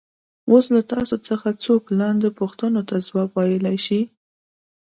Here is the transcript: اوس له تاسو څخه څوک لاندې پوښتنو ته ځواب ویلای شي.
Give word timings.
اوس 0.49 0.65
له 0.75 0.81
تاسو 0.91 1.15
څخه 1.27 1.47
څوک 1.63 1.83
لاندې 1.99 2.29
پوښتنو 2.39 2.81
ته 2.89 2.95
ځواب 3.07 3.29
ویلای 3.37 3.77
شي. 3.85 4.01